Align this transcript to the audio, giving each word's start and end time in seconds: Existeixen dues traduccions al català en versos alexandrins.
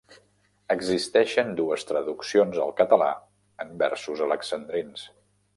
Existeixen 0.75 1.51
dues 1.59 1.85
traduccions 1.91 2.59
al 2.65 2.75
català 2.81 3.13
en 3.67 3.79
versos 3.85 4.29
alexandrins. 4.31 5.07